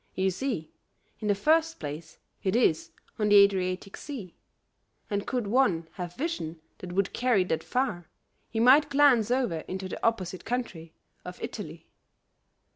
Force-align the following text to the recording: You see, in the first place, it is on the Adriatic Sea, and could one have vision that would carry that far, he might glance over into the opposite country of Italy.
You 0.15 0.31
see, 0.31 0.73
in 1.19 1.27
the 1.27 1.35
first 1.35 1.79
place, 1.79 2.17
it 2.41 2.55
is 2.55 2.89
on 3.19 3.29
the 3.29 3.35
Adriatic 3.35 3.95
Sea, 3.95 4.35
and 5.11 5.27
could 5.27 5.45
one 5.45 5.89
have 5.91 6.15
vision 6.15 6.59
that 6.79 6.91
would 6.93 7.13
carry 7.13 7.43
that 7.43 7.63
far, 7.63 8.09
he 8.49 8.59
might 8.59 8.89
glance 8.89 9.29
over 9.29 9.59
into 9.67 9.87
the 9.87 10.03
opposite 10.03 10.43
country 10.43 10.95
of 11.23 11.39
Italy. 11.39 11.87